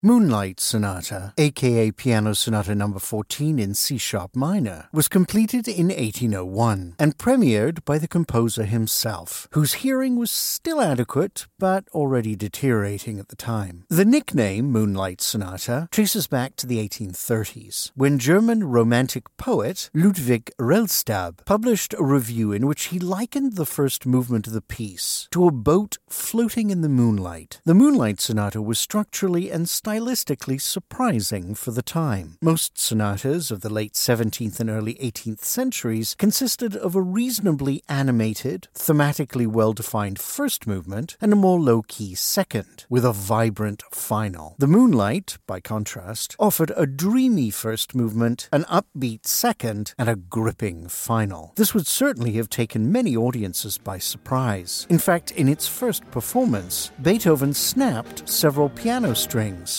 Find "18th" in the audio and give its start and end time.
34.96-35.42